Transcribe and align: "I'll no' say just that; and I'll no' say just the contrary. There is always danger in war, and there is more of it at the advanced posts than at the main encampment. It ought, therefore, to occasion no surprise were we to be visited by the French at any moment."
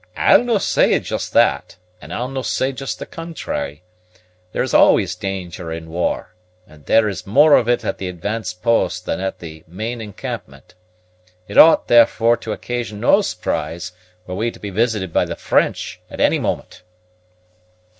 "I'll 0.17 0.43
no' 0.43 0.57
say 0.57 0.99
just 0.99 1.31
that; 1.33 1.77
and 2.01 2.11
I'll 2.11 2.27
no' 2.27 2.41
say 2.41 2.71
just 2.71 2.97
the 2.97 3.05
contrary. 3.05 3.83
There 4.51 4.63
is 4.63 4.73
always 4.73 5.13
danger 5.13 5.71
in 5.71 5.91
war, 5.91 6.33
and 6.65 6.83
there 6.87 7.07
is 7.07 7.27
more 7.27 7.55
of 7.55 7.69
it 7.69 7.85
at 7.85 7.99
the 7.99 8.07
advanced 8.09 8.63
posts 8.63 8.99
than 8.99 9.19
at 9.19 9.37
the 9.37 9.63
main 9.67 10.01
encampment. 10.01 10.73
It 11.47 11.55
ought, 11.59 11.87
therefore, 11.87 12.35
to 12.37 12.51
occasion 12.51 12.99
no 13.01 13.21
surprise 13.21 13.91
were 14.25 14.33
we 14.33 14.49
to 14.49 14.59
be 14.59 14.71
visited 14.71 15.13
by 15.13 15.25
the 15.25 15.35
French 15.35 16.01
at 16.09 16.19
any 16.19 16.39
moment." 16.39 16.81